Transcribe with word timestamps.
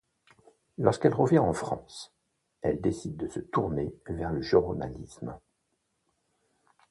Lorsqu'elle 0.79 1.13
revient 1.13 1.37
en 1.37 1.53
France, 1.53 2.11
elle 2.63 2.81
décide 2.81 3.17
de 3.17 3.27
se 3.27 3.39
tourner 3.39 3.93
vers 4.07 4.31
le 4.33 4.41
journalisme. 4.41 5.37